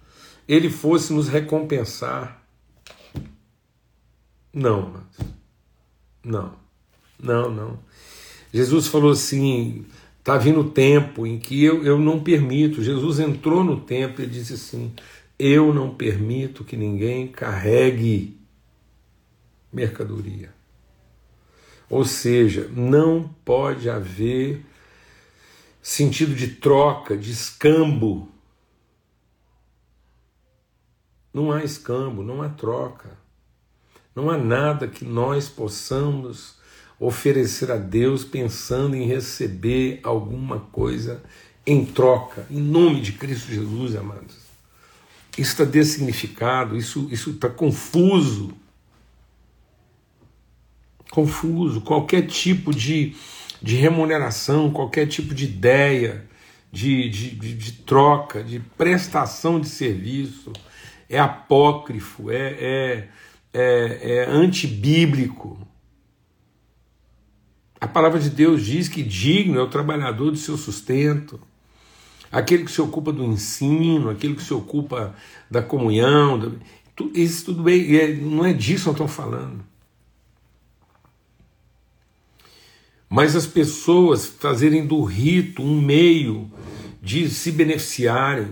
ele 0.46 0.70
fosse 0.70 1.12
nos 1.12 1.28
recompensar. 1.28 2.40
Não, 4.52 4.94
não, 6.24 6.52
não, 7.20 7.50
não. 7.50 7.78
Jesus 8.52 8.86
falou 8.86 9.10
assim: 9.10 9.84
está 10.20 10.38
vindo 10.38 10.60
o 10.60 10.70
tempo 10.70 11.26
em 11.26 11.40
que 11.40 11.64
eu, 11.64 11.82
eu 11.82 11.98
não 11.98 12.20
permito. 12.20 12.84
Jesus 12.84 13.18
entrou 13.18 13.64
no 13.64 13.80
templo 13.80 14.22
e 14.22 14.28
disse 14.28 14.52
assim: 14.52 14.92
eu 15.36 15.74
não 15.74 15.92
permito 15.92 16.62
que 16.62 16.76
ninguém 16.76 17.26
carregue 17.26 18.38
mercadoria. 19.74 20.54
Ou 21.90 22.04
seja, 22.04 22.68
não 22.74 23.28
pode 23.44 23.90
haver 23.90 24.64
sentido 25.82 26.34
de 26.34 26.48
troca, 26.48 27.16
de 27.16 27.30
escambo. 27.30 28.28
Não 31.32 31.52
há 31.52 31.62
escambo, 31.62 32.22
não 32.22 32.40
há 32.40 32.48
troca. 32.48 33.18
Não 34.14 34.30
há 34.30 34.38
nada 34.38 34.88
que 34.88 35.04
nós 35.04 35.48
possamos 35.48 36.56
oferecer 36.98 37.70
a 37.70 37.76
Deus 37.76 38.24
pensando 38.24 38.94
em 38.94 39.06
receber 39.06 40.00
alguma 40.04 40.60
coisa 40.60 41.22
em 41.66 41.84
troca, 41.84 42.46
em 42.50 42.60
nome 42.60 43.00
de 43.00 43.12
Cristo 43.12 43.50
Jesus, 43.50 43.96
amados. 43.96 44.36
Isso 45.36 45.50
está 45.50 45.64
dessignificado, 45.64 46.76
isso 46.76 47.08
está 47.10 47.48
confuso. 47.48 48.54
Confuso. 51.14 51.80
Qualquer 51.80 52.26
tipo 52.26 52.74
de, 52.74 53.14
de 53.62 53.76
remuneração, 53.76 54.70
qualquer 54.70 55.06
tipo 55.06 55.34
de 55.34 55.44
ideia, 55.44 56.26
de, 56.72 57.08
de, 57.08 57.30
de, 57.30 57.54
de 57.54 57.72
troca, 57.72 58.42
de 58.42 58.58
prestação 58.58 59.60
de 59.60 59.68
serviço, 59.68 60.52
é 61.08 61.18
apócrifo, 61.18 62.30
é, 62.30 62.56
é, 62.58 63.08
é, 63.52 64.14
é 64.16 64.26
antibíblico. 64.28 65.58
A 67.80 67.86
palavra 67.86 68.18
de 68.18 68.30
Deus 68.30 68.64
diz 68.64 68.88
que 68.88 69.02
digno 69.02 69.58
é 69.58 69.62
o 69.62 69.68
trabalhador 69.68 70.30
do 70.30 70.36
seu 70.36 70.56
sustento 70.56 71.40
aquele 72.34 72.64
que 72.64 72.72
se 72.72 72.82
ocupa 72.82 73.12
do 73.12 73.24
ensino, 73.24 74.10
aquele 74.10 74.34
que 74.34 74.42
se 74.42 74.52
ocupa 74.52 75.14
da 75.48 75.62
comunhão, 75.62 76.58
isso 77.14 77.46
tudo 77.46 77.62
bem, 77.62 77.96
é, 77.96 78.12
não 78.12 78.44
é 78.44 78.52
disso 78.52 78.84
que 78.84 78.88
eu 78.88 78.92
estou 78.92 79.08
falando. 79.08 79.64
Mas 83.08 83.36
as 83.36 83.46
pessoas 83.46 84.26
fazerem 84.26 84.86
do 84.86 85.02
rito 85.02 85.62
um 85.62 85.80
meio 85.80 86.50
de 87.00 87.28
se 87.28 87.52
beneficiarem. 87.52 88.48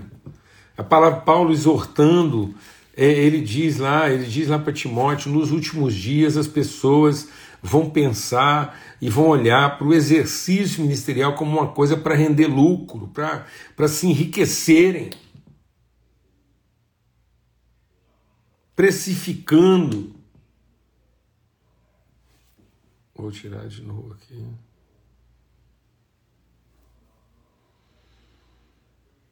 A 0.76 0.82
palavra 0.82 1.21
Paulo 1.21 1.52
exortando, 1.52 2.54
é, 2.97 3.06
ele 3.06 3.40
diz 3.40 3.78
lá, 3.78 4.11
ele 4.11 4.25
diz 4.25 4.49
lá 4.49 4.59
para 4.59 4.73
Timóteo, 4.73 5.32
nos 5.32 5.50
últimos 5.50 5.94
dias 5.94 6.37
as 6.37 6.47
pessoas 6.47 7.28
vão 7.62 7.88
pensar 7.88 8.78
e 9.00 9.09
vão 9.09 9.28
olhar 9.28 9.78
para 9.78 9.87
o 9.87 9.94
exercício 9.94 10.82
ministerial 10.82 11.35
como 11.35 11.59
uma 11.59 11.68
coisa 11.68 11.97
para 11.97 12.14
render 12.14 12.47
lucro, 12.47 13.09
para 13.14 13.88
se 13.88 14.06
enriquecerem, 14.06 15.11
precificando. 18.75 20.22
Vou 23.23 23.31
tirar 23.31 23.69
de 23.69 23.83
novo 23.83 24.14
aqui. 24.14 24.45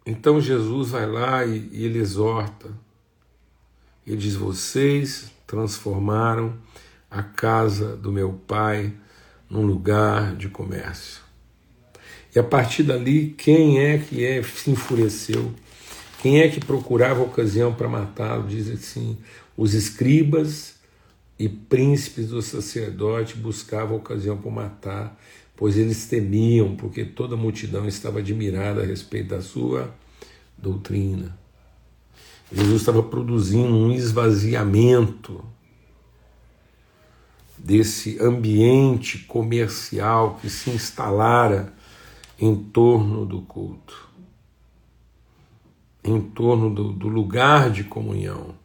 Então 0.06 0.40
Jesus 0.40 0.90
vai 0.90 1.06
lá 1.10 1.44
e, 1.44 1.68
e 1.72 1.84
ele 1.84 1.98
exorta. 1.98 2.70
Ele 4.06 4.16
diz: 4.16 4.36
Vocês 4.36 5.32
transformaram 5.44 6.56
a 7.10 7.20
casa 7.20 7.96
do 7.96 8.12
meu 8.12 8.32
pai 8.32 8.96
num 9.50 9.66
lugar 9.66 10.36
de 10.36 10.48
comércio. 10.48 11.20
E 12.32 12.38
a 12.38 12.44
partir 12.44 12.84
dali, 12.84 13.34
quem 13.36 13.80
é 13.80 13.98
que 13.98 14.24
é, 14.24 14.40
se 14.40 14.70
enfureceu? 14.70 15.52
Quem 16.22 16.42
é 16.42 16.48
que 16.48 16.64
procurava 16.64 17.24
ocasião 17.24 17.74
para 17.74 17.88
matá-lo? 17.88 18.46
Diz 18.46 18.70
assim: 18.70 19.18
os 19.56 19.74
escribas 19.74 20.79
e 21.40 21.48
príncipes 21.48 22.28
do 22.28 22.42
sacerdote 22.42 23.34
buscavam 23.34 23.96
ocasião 23.96 24.36
para 24.36 24.50
matar, 24.50 25.20
pois 25.56 25.78
eles 25.78 26.06
temiam, 26.06 26.76
porque 26.76 27.02
toda 27.02 27.34
a 27.34 27.38
multidão 27.38 27.88
estava 27.88 28.18
admirada 28.18 28.82
a 28.82 28.84
respeito 28.84 29.30
da 29.30 29.40
sua 29.40 29.90
doutrina. 30.58 31.34
Jesus 32.52 32.82
estava 32.82 33.02
produzindo 33.02 33.74
um 33.74 33.90
esvaziamento 33.90 35.42
desse 37.56 38.20
ambiente 38.20 39.20
comercial 39.20 40.38
que 40.42 40.50
se 40.50 40.68
instalara 40.68 41.72
em 42.38 42.54
torno 42.54 43.24
do 43.24 43.40
culto, 43.40 44.10
em 46.04 46.20
torno 46.20 46.68
do, 46.68 46.92
do 46.92 47.08
lugar 47.08 47.70
de 47.70 47.82
comunhão. 47.82 48.59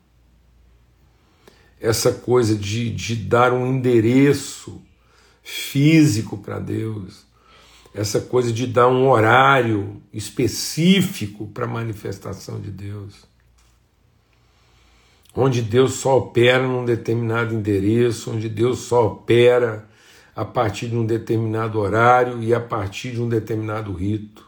Essa 1.85 2.11
coisa 2.11 2.55
de, 2.55 2.89
de 2.89 3.15
dar 3.15 3.53
um 3.53 3.67
endereço 3.67 4.81
físico 5.43 6.35
para 6.35 6.57
Deus, 6.57 7.25
essa 7.93 8.19
coisa 8.19 8.51
de 8.51 8.65
dar 8.65 8.87
um 8.87 9.07
horário 9.07 10.01
específico 10.11 11.47
para 11.47 11.65
a 11.65 11.67
manifestação 11.67 12.59
de 12.59 12.71
Deus. 12.71 13.13
Onde 15.35 15.61
Deus 15.61 15.93
só 15.93 16.17
opera 16.17 16.67
num 16.67 16.83
determinado 16.83 17.53
endereço, 17.53 18.31
onde 18.31 18.49
Deus 18.49 18.79
só 18.79 19.05
opera 19.05 19.87
a 20.35 20.43
partir 20.43 20.87
de 20.87 20.95
um 20.95 21.05
determinado 21.05 21.79
horário 21.79 22.41
e 22.41 22.51
a 22.51 22.59
partir 22.59 23.11
de 23.11 23.21
um 23.21 23.29
determinado 23.29 23.93
rito. 23.93 24.43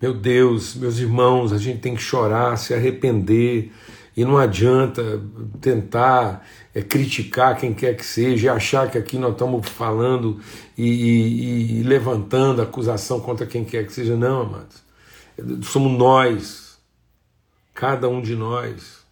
Meu 0.00 0.14
Deus, 0.14 0.74
meus 0.76 0.98
irmãos, 0.98 1.52
a 1.52 1.58
gente 1.58 1.80
tem 1.80 1.94
que 1.94 2.00
chorar, 2.00 2.56
se 2.56 2.72
arrepender, 2.72 3.72
e 4.18 4.24
não 4.24 4.36
adianta 4.36 5.22
tentar 5.60 6.44
é, 6.74 6.82
criticar 6.82 7.56
quem 7.56 7.72
quer 7.72 7.96
que 7.96 8.04
seja, 8.04 8.52
achar 8.52 8.90
que 8.90 8.98
aqui 8.98 9.16
nós 9.16 9.30
estamos 9.30 9.68
falando 9.68 10.40
e, 10.76 10.88
e, 10.88 11.78
e 11.78 11.82
levantando 11.84 12.60
acusação 12.60 13.20
contra 13.20 13.46
quem 13.46 13.64
quer 13.64 13.86
que 13.86 13.92
seja. 13.92 14.16
Não, 14.16 14.40
amados. 14.42 14.82
Somos 15.62 15.96
nós, 15.96 16.80
cada 17.72 18.08
um 18.08 18.20
de 18.20 18.34
nós. 18.34 19.06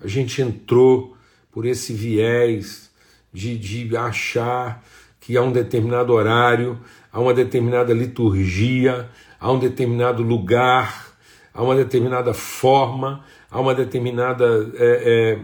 A 0.00 0.08
gente 0.08 0.42
entrou 0.42 1.16
por 1.52 1.66
esse 1.66 1.92
viés 1.92 2.90
de, 3.32 3.56
de 3.56 3.96
achar 3.96 4.84
que 5.20 5.36
há 5.36 5.42
um 5.42 5.52
determinado 5.52 6.12
horário, 6.12 6.80
há 7.12 7.20
uma 7.20 7.32
determinada 7.32 7.94
liturgia, 7.94 9.08
há 9.38 9.52
um 9.52 9.60
determinado 9.60 10.24
lugar 10.24 11.13
há 11.54 11.62
uma 11.62 11.76
determinada 11.76 12.34
forma, 12.34 13.24
há 13.48 13.60
uma 13.60 13.74
determinada 13.74 14.44
é, 14.74 15.38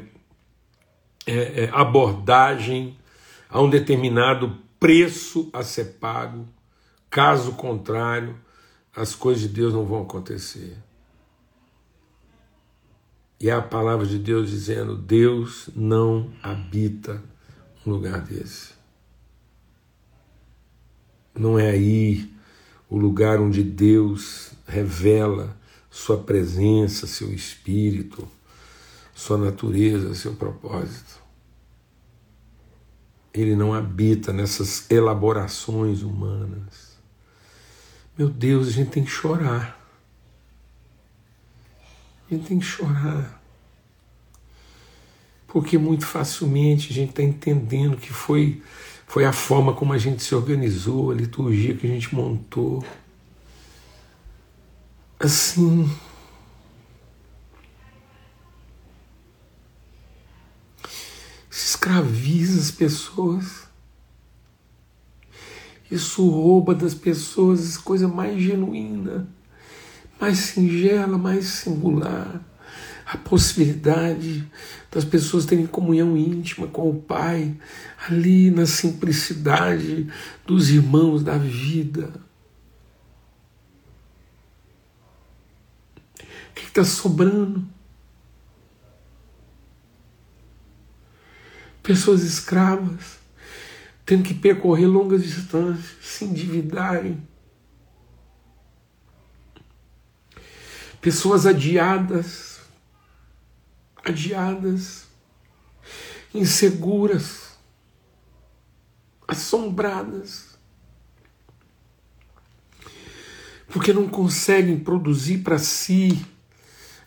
é, 1.27 1.33
é, 1.33 1.65
é, 1.65 1.71
abordagem, 1.73 2.99
há 3.49 3.63
um 3.63 3.71
determinado 3.71 4.59
preço 4.81 5.49
a 5.53 5.63
ser 5.63 5.99
pago. 6.01 6.45
Caso 7.09 7.53
contrário, 7.53 8.37
as 8.95 9.15
coisas 9.15 9.43
de 9.43 9.49
Deus 9.49 9.73
não 9.73 9.85
vão 9.85 10.03
acontecer. 10.03 10.77
E 13.41 13.49
é 13.49 13.53
a 13.53 13.63
palavra 13.63 14.05
de 14.05 14.19
Deus 14.19 14.51
dizendo: 14.51 14.97
Deus 14.97 15.71
não 15.75 16.31
habita 16.43 17.23
um 17.87 17.91
lugar 17.91 18.21
desse. 18.21 18.75
Não 21.35 21.59
é 21.59 21.71
aí 21.71 22.31
o 22.89 22.99
lugar 22.99 23.41
onde 23.41 23.63
Deus 23.63 24.53
revela 24.67 25.57
sua 25.91 26.17
presença, 26.17 27.07
seu 27.07 27.35
espírito, 27.35 28.27
sua 29.13 29.37
natureza, 29.37 30.15
seu 30.15 30.35
propósito. 30.35 31.21
Ele 33.35 33.57
não 33.57 33.75
habita 33.75 34.33
nessas 34.33 34.89
elaborações 34.91 36.03
humanas. 36.03 36.97
Meu 38.17 38.29
Deus, 38.29 38.69
a 38.69 38.71
gente 38.71 38.91
tem 38.91 39.05
que 39.05 39.11
chorar. 39.11 39.79
A 42.31 42.35
gente 42.35 42.47
tem 42.47 42.59
que 42.59 42.65
chorar. 42.65 43.41
Porque 45.49 45.77
muito 45.77 46.07
facilmente 46.07 46.93
a 46.93 46.95
gente 46.95 47.11
está 47.11 47.23
entendendo 47.23 47.97
que 47.97 48.13
foi, 48.13 48.63
foi 49.07 49.25
a 49.25 49.33
forma 49.33 49.75
como 49.75 49.93
a 49.93 49.99
gente 49.99 50.23
se 50.23 50.35
organizou, 50.35 51.11
a 51.11 51.15
liturgia 51.15 51.75
que 51.75 51.87
a 51.87 51.91
gente 51.91 52.15
montou 52.15 52.85
assim. 55.21 55.91
Se 61.51 61.71
escraviza 61.71 62.59
as 62.59 62.71
pessoas. 62.71 63.69
Isso 65.91 66.27
rouba 66.29 66.75
das 66.75 66.95
pessoas 66.95 67.77
a 67.77 67.83
coisa 67.83 68.07
mais 68.09 68.41
genuína, 68.41 69.29
mais 70.21 70.39
singela, 70.39 71.19
mais 71.19 71.47
singular. 71.47 72.41
A 73.05 73.17
possibilidade 73.17 74.49
das 74.89 75.05
pessoas 75.05 75.45
terem 75.45 75.67
comunhão 75.67 76.17
íntima 76.17 76.69
com 76.69 76.89
o 76.89 77.03
Pai, 77.03 77.57
ali 78.09 78.53
na 78.53 78.67
simplicidade 78.67 80.07
dos 80.47 80.71
irmãos 80.71 81.25
da 81.25 81.37
vida 81.37 82.30
que 86.61 86.69
está 86.69 86.85
sobrando? 86.85 87.67
Pessoas 91.83 92.23
escravas, 92.23 93.19
tendo 94.05 94.23
que 94.23 94.35
percorrer 94.35 94.87
longas 94.87 95.23
distâncias, 95.23 95.97
se 96.01 96.25
endividarem. 96.25 97.27
Pessoas 101.01 101.47
adiadas, 101.47 102.61
adiadas, 104.05 105.07
inseguras, 106.35 107.59
assombradas, 109.27 110.59
porque 113.69 113.93
não 113.93 114.09
conseguem 114.09 114.79
produzir 114.79 115.39
para 115.39 115.59
si 115.59 116.27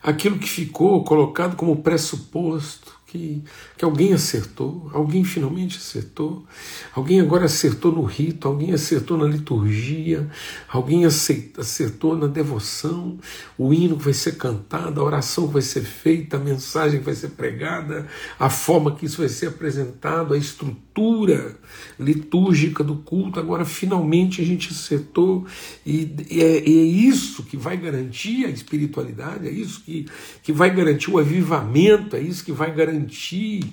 aquilo 0.04 0.38
que 0.38 0.48
ficou 0.48 1.02
colocado 1.02 1.56
como 1.56 1.82
pressuposto, 1.82 2.93
que, 3.14 3.44
que 3.78 3.84
alguém 3.84 4.12
acertou, 4.12 4.90
alguém 4.92 5.22
finalmente 5.22 5.78
acertou, 5.78 6.44
alguém 6.92 7.20
agora 7.20 7.44
acertou 7.44 7.92
no 7.92 8.02
rito, 8.02 8.48
alguém 8.48 8.72
acertou 8.72 9.16
na 9.16 9.24
liturgia, 9.24 10.28
alguém 10.68 11.04
acertou 11.04 12.16
na 12.16 12.26
devoção, 12.26 13.16
o 13.56 13.72
hino 13.72 13.96
que 13.96 14.02
vai 14.02 14.12
ser 14.12 14.36
cantado, 14.36 15.00
a 15.00 15.04
oração 15.04 15.46
que 15.46 15.52
vai 15.52 15.62
ser 15.62 15.82
feita, 15.82 16.38
a 16.38 16.40
mensagem 16.40 16.98
que 16.98 17.04
vai 17.04 17.14
ser 17.14 17.28
pregada, 17.30 18.08
a 18.36 18.50
forma 18.50 18.96
que 18.96 19.06
isso 19.06 19.18
vai 19.18 19.28
ser 19.28 19.46
apresentado, 19.46 20.34
a 20.34 20.36
estrutura 20.36 21.56
litúrgica 21.98 22.82
do 22.82 22.96
culto. 22.96 23.38
Agora, 23.38 23.64
finalmente, 23.64 24.42
a 24.42 24.44
gente 24.44 24.70
acertou, 24.70 25.46
e, 25.86 26.12
e, 26.28 26.42
é, 26.42 26.56
é 26.58 26.68
isso 26.68 27.44
que 27.44 27.56
vai 27.56 27.76
garantir 27.76 28.44
a 28.46 28.50
espiritualidade, 28.50 29.46
é 29.46 29.52
isso 29.52 29.82
que, 29.82 30.06
que 30.42 30.52
vai 30.52 30.74
garantir 30.74 31.12
o 31.12 31.18
avivamento, 31.18 32.16
é 32.16 32.20
isso 32.20 32.44
que 32.44 32.52
vai 32.52 32.74
garantir 32.74 33.03
garantir 33.04 33.72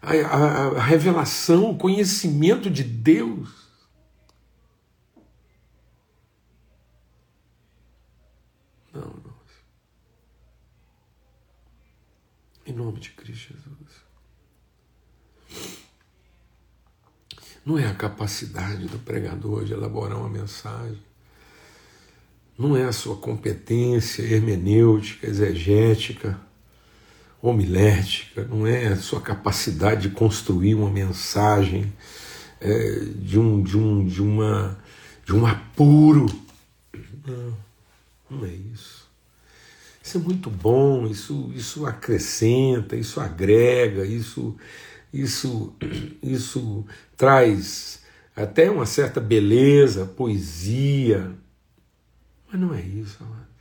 a, 0.00 0.12
a, 0.12 0.66
a 0.78 0.82
revelação, 0.82 1.70
o 1.70 1.78
conhecimento 1.78 2.70
de 2.70 2.82
Deus. 2.82 3.50
Não, 8.92 9.02
irmãos. 9.02 9.32
Em 12.66 12.72
nome 12.72 13.00
de 13.00 13.10
Cristo 13.10 13.54
Jesus. 13.54 14.02
Não 17.64 17.78
é 17.78 17.86
a 17.86 17.94
capacidade 17.94 18.86
do 18.88 18.98
pregador 18.98 19.64
de 19.64 19.72
elaborar 19.72 20.18
uma 20.18 20.28
mensagem. 20.28 21.00
Não 22.58 22.76
é 22.76 22.84
a 22.84 22.92
sua 22.92 23.16
competência 23.16 24.22
hermenêutica, 24.22 25.26
exegética 25.26 26.38
homilética, 27.42 28.44
não 28.44 28.64
é 28.64 28.86
a 28.86 28.96
sua 28.96 29.20
capacidade 29.20 30.08
de 30.08 30.14
construir 30.14 30.76
uma 30.76 30.88
mensagem 30.88 31.92
é, 32.60 33.00
de, 33.16 33.36
um, 33.38 33.60
de, 33.60 33.76
um, 33.76 34.06
de, 34.06 34.22
uma, 34.22 34.78
de 35.26 35.34
um 35.34 35.44
apuro. 35.44 36.26
Não, 37.26 37.58
não 38.30 38.46
é 38.46 38.52
isso. 38.52 39.02
Isso 40.00 40.18
é 40.18 40.20
muito 40.20 40.48
bom, 40.48 41.06
isso, 41.06 41.52
isso 41.54 41.84
acrescenta, 41.84 42.96
isso 42.96 43.20
agrega, 43.20 44.06
isso, 44.06 44.56
isso, 45.12 45.74
isso 46.22 46.84
traz 47.16 48.02
até 48.34 48.70
uma 48.70 48.86
certa 48.86 49.20
beleza, 49.20 50.06
poesia. 50.06 51.32
Mas 52.50 52.60
não 52.60 52.74
é 52.74 52.80
isso, 52.80 53.18
amado. 53.20 53.51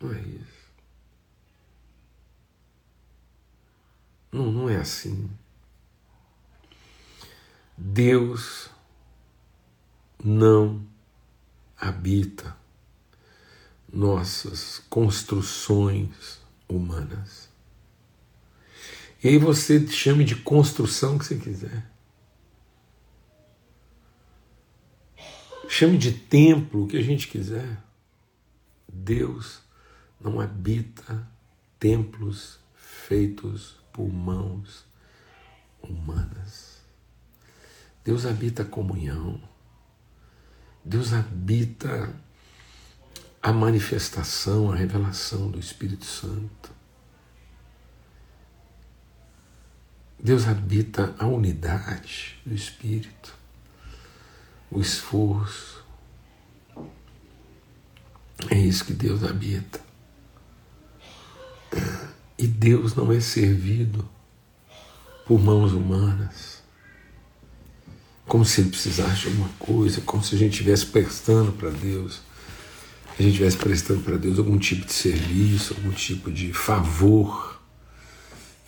Não 0.00 0.12
é 0.12 0.20
isso. 0.20 0.66
Não, 4.30 4.52
não 4.52 4.68
é 4.68 4.76
assim. 4.76 5.30
Deus 7.76 8.70
não 10.22 10.86
habita 11.78 12.56
nossas 13.92 14.82
construções 14.90 16.40
humanas. 16.68 17.48
E 19.22 19.28
aí 19.28 19.38
você 19.38 19.86
chame 19.88 20.24
de 20.24 20.36
construção 20.36 21.18
que 21.18 21.24
você 21.24 21.36
quiser. 21.36 21.90
Chame 25.68 25.98
de 25.98 26.12
templo 26.12 26.84
o 26.84 26.88
que 26.88 26.96
a 26.96 27.02
gente 27.02 27.28
quiser. 27.28 27.82
Deus 28.88 29.65
não 30.20 30.40
habita 30.40 31.26
templos 31.78 32.58
feitos 32.74 33.76
por 33.92 34.12
mãos 34.12 34.84
humanas. 35.82 36.76
Deus 38.04 38.26
habita 38.26 38.62
a 38.62 38.66
comunhão. 38.66 39.40
Deus 40.84 41.12
habita 41.12 42.14
a 43.42 43.52
manifestação, 43.52 44.72
a 44.72 44.76
revelação 44.76 45.50
do 45.50 45.58
Espírito 45.58 46.04
Santo. 46.04 46.70
Deus 50.18 50.48
habita 50.48 51.14
a 51.18 51.26
unidade 51.26 52.40
do 52.44 52.54
Espírito, 52.54 53.34
o 54.70 54.80
esforço. 54.80 55.84
É 58.50 58.58
isso 58.58 58.84
que 58.84 58.92
Deus 58.92 59.22
habita. 59.22 59.85
E 62.38 62.46
Deus 62.46 62.94
não 62.94 63.10
é 63.10 63.20
servido 63.20 64.06
por 65.26 65.40
mãos 65.40 65.72
humanas, 65.72 66.62
como 68.26 68.44
se 68.44 68.60
ele 68.60 68.70
precisasse 68.70 69.22
de 69.22 69.26
alguma 69.28 69.48
coisa, 69.58 70.00
como 70.02 70.22
se 70.22 70.34
a 70.34 70.38
gente 70.38 70.52
estivesse 70.52 70.86
prestando 70.86 71.52
para 71.52 71.70
Deus, 71.70 72.20
a 73.18 73.22
gente 73.22 73.32
estivesse 73.32 73.56
prestando 73.56 74.02
para 74.02 74.16
Deus 74.16 74.38
algum 74.38 74.58
tipo 74.58 74.84
de 74.84 74.92
serviço, 74.92 75.74
algum 75.74 75.90
tipo 75.90 76.30
de 76.30 76.52
favor, 76.52 77.60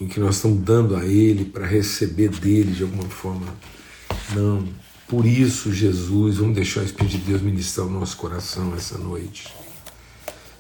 em 0.00 0.06
que 0.06 0.18
nós 0.18 0.36
estamos 0.36 0.62
dando 0.62 0.96
a 0.96 1.04
Ele 1.04 1.44
para 1.44 1.66
receber 1.66 2.30
dele 2.30 2.72
de 2.72 2.82
alguma 2.82 3.08
forma. 3.08 3.54
Não. 4.34 4.66
Por 5.06 5.26
isso, 5.26 5.72
Jesus, 5.72 6.36
vamos 6.36 6.54
deixar 6.54 6.80
o 6.80 6.84
Espírito 6.84 7.18
de 7.18 7.24
Deus 7.24 7.42
ministrar 7.42 7.86
o 7.86 7.90
nosso 7.90 8.16
coração 8.16 8.74
essa 8.74 8.96
noite. 8.96 9.52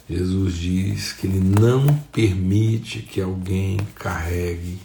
Jesus 0.08 0.54
diz 0.54 1.12
que 1.12 1.26
Ele 1.26 1.40
não 1.40 1.94
permite 2.12 3.02
que 3.02 3.20
alguém 3.20 3.76
carregue 3.94 4.80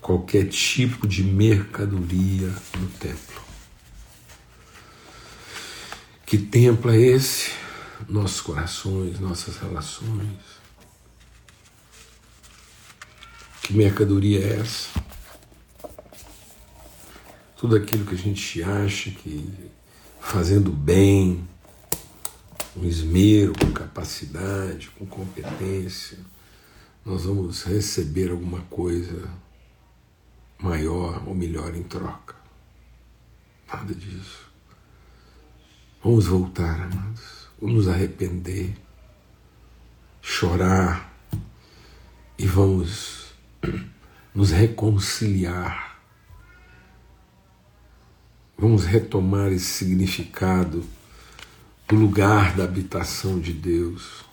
qualquer 0.00 0.48
tipo 0.48 1.06
de 1.06 1.22
mercadoria 1.22 2.52
no 2.78 2.88
templo. 2.98 3.42
Que 6.26 6.36
templo 6.36 6.90
é 6.90 6.98
esse? 6.98 7.52
Nossos 8.08 8.40
corações, 8.40 9.20
nossas 9.20 9.56
relações. 9.56 10.62
Que 13.62 13.72
mercadoria 13.72 14.40
é 14.40 14.60
essa? 14.60 14.88
Tudo 17.56 17.76
aquilo 17.76 18.04
que 18.04 18.14
a 18.14 18.18
gente 18.18 18.62
acha 18.62 19.10
que 19.10 19.48
fazendo 20.20 20.72
bem, 20.72 21.46
com 22.74 22.84
esmero, 22.84 23.52
com 23.58 23.70
capacidade, 23.70 24.88
com 24.90 25.04
competência, 25.06 26.18
nós 27.04 27.24
vamos 27.24 27.64
receber 27.64 28.30
alguma 28.30 28.60
coisa 28.62 29.28
maior 30.58 31.26
ou 31.26 31.34
melhor 31.34 31.74
em 31.74 31.82
troca. 31.82 32.34
Nada 33.68 33.94
disso. 33.94 34.50
Vamos 36.02 36.26
voltar, 36.26 36.80
amados. 36.82 37.48
Vamos 37.60 37.76
nos 37.76 37.88
arrepender, 37.88 38.74
chorar 40.20 41.12
e 42.38 42.46
vamos 42.46 43.34
nos 44.34 44.50
reconciliar. 44.50 46.00
Vamos 48.56 48.84
retomar 48.84 49.52
esse 49.52 49.66
significado 49.66 50.84
do 51.88 51.96
lugar 51.96 52.56
da 52.56 52.64
habitação 52.64 53.38
de 53.38 53.52
Deus, 53.52 54.24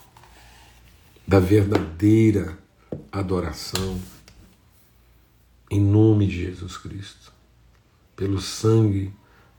da 1.28 1.40
verdadeira 1.40 2.58
adoração 3.12 4.00
em 5.70 5.80
nome 5.80 6.26
de 6.26 6.46
Jesus 6.46 6.78
Cristo, 6.78 7.32
pelo 8.16 8.42
sangue 8.42 9.14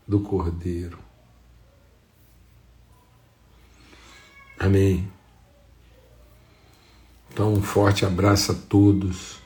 do 0.05 0.19
Cordeiro. 0.19 0.99
Amém. 4.59 5.09
Então, 7.31 7.53
um 7.53 7.63
forte 7.63 8.05
abraço 8.05 8.51
a 8.51 8.55
todos. 8.55 9.39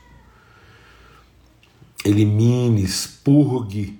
Elimine, 2.03 2.83
expurgue 2.83 3.99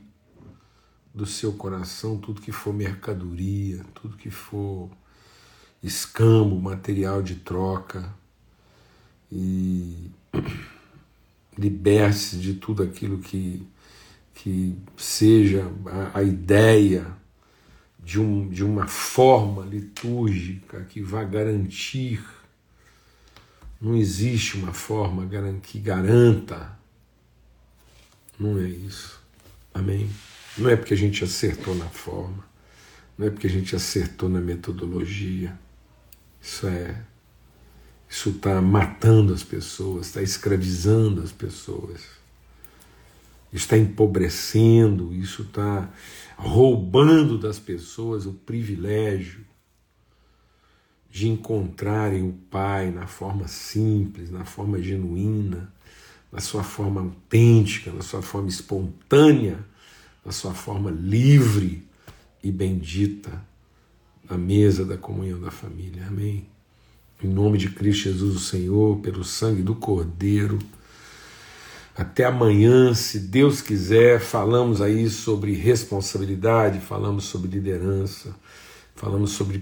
do 1.16 1.26
seu 1.26 1.54
coração 1.54 2.18
tudo 2.18 2.42
que 2.42 2.52
for 2.52 2.74
mercadoria, 2.74 3.86
tudo 3.94 4.18
que 4.18 4.30
for 4.30 4.90
escambo, 5.82 6.62
material 6.62 7.22
de 7.24 7.36
troca. 7.36 8.14
E 9.32 10.12
liberte-se 11.58 12.38
de 12.38 12.56
tudo 12.56 12.84
aquilo 12.84 13.20
que, 13.20 13.66
que 14.34 14.78
seja 14.98 15.72
a, 16.14 16.20
a 16.20 16.24
ideia 16.24 17.08
de, 17.98 18.20
um, 18.20 18.50
de 18.50 18.64
uma 18.64 18.86
forma 18.86 19.64
litúrgica 19.64 20.84
que 20.84 21.02
vá 21.02 21.24
garantir. 21.24 22.22
Não 23.80 23.96
existe 23.96 24.58
uma 24.58 24.74
forma 24.74 25.26
que 25.62 25.80
garanta. 25.80 26.78
Não 28.38 28.58
é 28.58 28.68
isso. 28.68 29.22
Amém? 29.74 30.10
Não 30.58 30.70
é 30.70 30.76
porque 30.76 30.94
a 30.94 30.98
gente 30.98 31.24
acertou 31.24 31.76
na 31.76 31.88
forma, 31.90 32.46
não 33.18 33.28
é 33.28 33.30
porque 33.30 33.48
a 33.48 33.50
gente 33.50 33.76
acertou 33.76 34.30
na 34.30 34.40
metodologia. 34.40 35.58
Isso 36.42 36.68
é 36.68 37.02
isso 38.10 38.30
está 38.30 38.62
matando 38.62 39.34
as 39.34 39.44
pessoas, 39.44 40.08
está 40.08 40.22
escravizando 40.22 41.22
as 41.22 41.32
pessoas, 41.32 42.02
está 43.52 43.78
empobrecendo, 43.78 45.14
isso 45.14 45.42
está 45.42 45.90
roubando 46.38 47.38
das 47.38 47.60
pessoas 47.60 48.26
o 48.26 48.34
privilégio 48.34 49.46
de 51.10 51.28
encontrarem 51.28 52.28
o 52.28 52.34
Pai 52.50 52.92
na 52.92 53.08
forma 53.08 53.48
simples, 53.48 54.30
na 54.30 54.46
forma 54.46 54.82
genuína, 54.82 55.74
na 56.32 56.40
sua 56.40 56.64
forma 56.64 57.02
autêntica, 57.02 57.92
na 57.92 58.02
sua 58.02 58.22
forma 58.22 58.50
espontânea, 58.50 59.60
na 60.26 60.32
sua 60.32 60.54
forma 60.54 60.90
livre 60.90 61.88
e 62.44 62.52
bendita, 62.52 63.46
na 64.30 64.38
mesa 64.38 64.84
da 64.84 64.98
comunhão 64.98 65.40
da 65.40 65.52
família. 65.52 66.08
Amém. 66.08 66.48
Em 67.24 67.28
nome 67.28 67.58
de 67.58 67.70
Cristo 67.70 68.06
Jesus, 68.06 68.36
o 68.36 68.40
Senhor, 68.40 69.00
pelo 69.00 69.24
sangue 69.24 69.62
do 69.62 69.76
Cordeiro. 69.76 70.58
Até 71.96 72.26
amanhã, 72.26 72.94
se 72.94 73.20
Deus 73.20 73.62
quiser, 73.62 74.20
falamos 74.20 74.82
aí 74.82 75.10
sobre 75.10 75.54
responsabilidade, 75.54 76.82
falamos 76.82 77.26
sobre 77.26 77.50
liderança, 77.50 78.36
falamos 78.96 79.32
sobre 79.32 79.60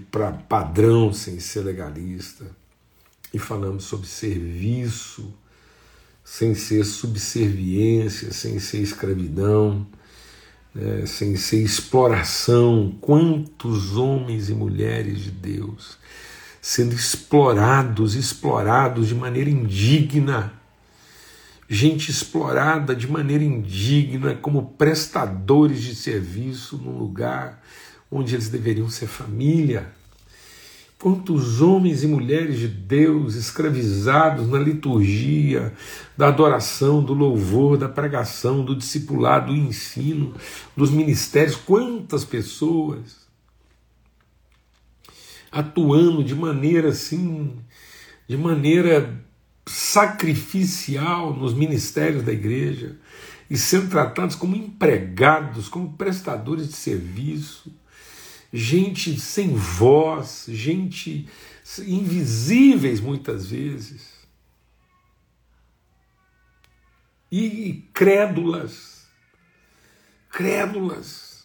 padrão 0.48 1.12
sem 1.12 1.38
ser 1.38 1.60
legalista 1.60 2.44
e 3.32 3.38
falamos 3.38 3.84
sobre 3.84 4.08
serviço 4.08 5.32
sem 6.24 6.54
ser 6.54 6.84
subserviência, 6.84 8.32
sem 8.32 8.58
ser 8.58 8.80
escravidão, 8.80 9.86
né, 10.74 11.06
sem 11.06 11.36
ser 11.36 11.62
exploração. 11.62 12.96
Quantos 13.00 13.96
homens 13.96 14.48
e 14.48 14.54
mulheres 14.54 15.20
de 15.20 15.30
Deus 15.30 15.98
sendo 16.64 16.94
explorados, 16.94 18.14
explorados 18.14 19.08
de 19.08 19.14
maneira 19.14 19.50
indigna. 19.50 20.50
Gente 21.68 22.10
explorada 22.10 22.96
de 22.96 23.06
maneira 23.06 23.44
indigna 23.44 24.34
como 24.34 24.70
prestadores 24.70 25.82
de 25.82 25.94
serviço 25.94 26.78
num 26.78 26.96
lugar 26.96 27.62
onde 28.10 28.34
eles 28.34 28.48
deveriam 28.48 28.88
ser 28.88 29.08
família. 29.08 29.92
Quantos 31.04 31.60
homens 31.60 32.02
e 32.02 32.06
mulheres 32.06 32.58
de 32.58 32.66
Deus 32.66 33.34
escravizados 33.34 34.48
na 34.48 34.58
liturgia, 34.58 35.74
da 36.16 36.28
adoração, 36.28 37.04
do 37.04 37.12
louvor, 37.12 37.76
da 37.76 37.90
pregação, 37.90 38.64
do 38.64 38.74
discipulado, 38.74 39.52
do 39.52 39.54
ensino, 39.54 40.34
dos 40.74 40.90
ministérios, 40.90 41.56
quantas 41.56 42.24
pessoas 42.24 43.26
atuando 45.52 46.24
de 46.24 46.34
maneira 46.34 46.88
assim, 46.88 47.54
de 48.26 48.38
maneira 48.38 49.22
sacrificial 49.66 51.36
nos 51.36 51.52
ministérios 51.52 52.22
da 52.22 52.32
igreja 52.32 52.96
e 53.50 53.58
sendo 53.58 53.90
tratados 53.90 54.36
como 54.36 54.56
empregados, 54.56 55.68
como 55.68 55.98
prestadores 55.98 56.66
de 56.66 56.72
serviço, 56.72 57.70
gente 58.56 59.18
sem 59.18 59.54
voz, 59.54 60.46
gente 60.48 61.28
invisíveis 61.80 63.00
muitas 63.00 63.46
vezes. 63.46 64.14
E 67.30 67.88
crédulas, 67.92 69.08
crédulas 70.30 71.44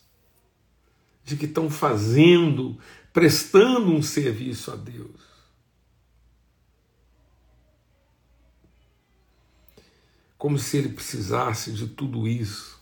de 1.25 1.35
que 1.35 1.45
estão 1.45 1.69
fazendo 1.69 2.79
prestando 3.11 3.91
um 3.91 4.03
serviço 4.03 4.71
a 4.71 4.75
Deus. 4.75 5.29
como 10.39 10.57
se 10.57 10.77
ele 10.77 10.87
precisasse 10.87 11.73
de 11.73 11.85
tudo 11.85 12.25
isso. 12.25 12.79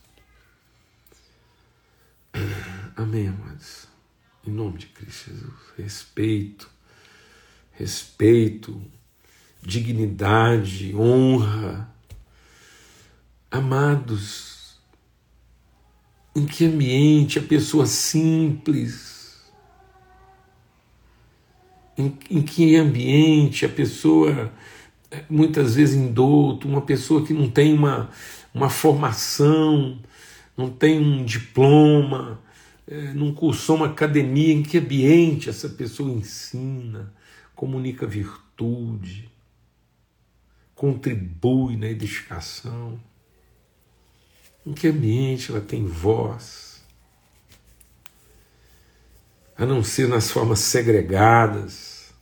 Amém, 2.96 3.26
amados. 3.26 3.88
Em 4.46 4.50
nome 4.50 4.78
de 4.78 4.86
Cristo 4.86 5.30
Jesus. 5.30 5.52
Respeito, 5.76 6.70
respeito, 7.72 8.80
dignidade, 9.62 10.94
honra. 10.94 11.88
Amados, 13.50 14.78
em 16.34 16.46
que 16.46 16.66
ambiente 16.66 17.38
a 17.38 17.42
pessoa 17.42 17.86
simples, 17.86 19.40
em, 21.96 22.16
em 22.30 22.42
que 22.42 22.76
ambiente 22.76 23.64
a 23.64 23.68
pessoa 23.68 24.52
muitas 25.28 25.74
vezes 25.74 25.96
indouto, 25.96 26.68
uma 26.68 26.82
pessoa 26.82 27.24
que 27.24 27.32
não 27.32 27.48
tem 27.50 27.72
uma, 27.72 28.10
uma 28.52 28.68
formação, 28.68 29.98
não 30.56 30.68
tem 30.70 31.00
um 31.00 31.24
diploma, 31.24 32.40
é, 32.90 33.12
não 33.12 33.34
cursou 33.34 33.76
uma 33.76 33.86
academia, 33.86 34.54
em 34.54 34.62
que 34.62 34.78
ambiente 34.78 35.50
essa 35.50 35.68
pessoa 35.68 36.10
ensina, 36.10 37.12
comunica 37.54 38.06
virtude, 38.06 39.30
contribui 40.74 41.76
na 41.76 41.86
edificação, 41.86 42.98
em 44.64 44.72
que 44.72 44.88
ambiente 44.88 45.50
ela 45.50 45.60
tem 45.60 45.84
voz, 45.84 46.82
a 49.54 49.66
não 49.66 49.84
ser 49.84 50.08
nas 50.08 50.30
formas 50.30 50.60
segregadas, 50.60 52.14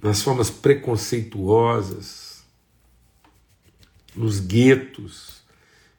nas 0.00 0.22
formas 0.22 0.48
preconceituosas, 0.48 2.44
nos 4.14 4.38
guetos 4.38 5.42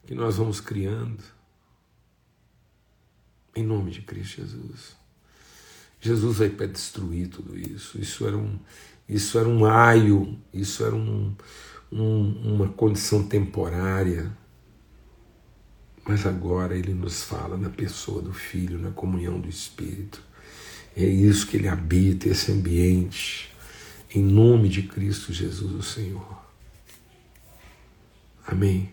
que 0.06 0.14
nós 0.14 0.36
vamos 0.36 0.58
criando. 0.58 1.35
Em 3.56 3.64
nome 3.64 3.90
de 3.90 4.02
Cristo 4.02 4.42
Jesus. 4.42 4.94
Jesus 5.98 6.36
vai 6.36 6.50
para 6.50 6.66
destruir 6.66 7.28
tudo 7.28 7.58
isso. 7.58 7.98
Isso 7.98 8.26
era 8.26 8.36
um, 8.36 8.58
isso 9.08 9.38
era 9.38 9.48
um 9.48 9.64
aio, 9.64 10.38
isso 10.52 10.84
era 10.84 10.94
um, 10.94 11.34
um, 11.90 12.54
uma 12.54 12.68
condição 12.68 13.26
temporária. 13.26 14.30
Mas 16.06 16.26
agora 16.26 16.76
ele 16.76 16.92
nos 16.92 17.22
fala 17.22 17.56
na 17.56 17.70
pessoa 17.70 18.20
do 18.20 18.32
Filho, 18.32 18.78
na 18.78 18.90
comunhão 18.90 19.40
do 19.40 19.48
Espírito. 19.48 20.22
É 20.94 21.04
isso 21.04 21.46
que 21.46 21.56
ele 21.56 21.66
habita, 21.66 22.28
esse 22.28 22.52
ambiente. 22.52 23.50
Em 24.14 24.22
nome 24.22 24.68
de 24.68 24.82
Cristo 24.82 25.32
Jesus, 25.32 25.72
o 25.72 25.82
Senhor. 25.82 26.44
Amém. 28.46 28.92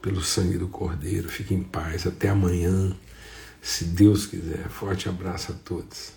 Pelo 0.00 0.22
sangue 0.22 0.56
do 0.56 0.68
Cordeiro, 0.68 1.28
fique 1.28 1.52
em 1.52 1.62
paz. 1.62 2.06
Até 2.06 2.28
amanhã 2.28 2.96
se 3.66 3.84
Deus 3.84 4.26
quiser. 4.26 4.68
Forte 4.68 5.08
abraço 5.08 5.50
a 5.50 5.54
todos. 5.56 6.12